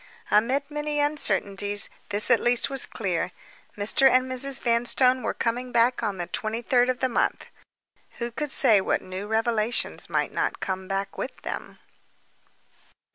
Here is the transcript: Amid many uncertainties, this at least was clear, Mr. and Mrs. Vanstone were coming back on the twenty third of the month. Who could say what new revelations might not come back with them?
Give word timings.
Amid 0.31 0.71
many 0.71 0.99
uncertainties, 0.99 1.87
this 2.09 2.31
at 2.31 2.39
least 2.39 2.71
was 2.71 2.87
clear, 2.87 3.31
Mr. 3.77 4.09
and 4.09 4.25
Mrs. 4.27 4.59
Vanstone 4.59 5.21
were 5.21 5.35
coming 5.35 5.71
back 5.71 6.01
on 6.01 6.17
the 6.17 6.25
twenty 6.25 6.63
third 6.63 6.89
of 6.89 7.01
the 7.01 7.07
month. 7.07 7.45
Who 8.17 8.31
could 8.31 8.49
say 8.49 8.81
what 8.81 9.03
new 9.03 9.27
revelations 9.27 10.09
might 10.09 10.31
not 10.33 10.59
come 10.59 10.87
back 10.87 11.19
with 11.19 11.39
them? 11.43 11.77